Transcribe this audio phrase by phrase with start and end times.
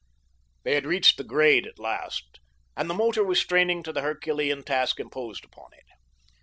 [0.63, 2.39] They had reached the grade at last,
[2.75, 5.85] and the motor was straining to the Herculean task imposed upon it.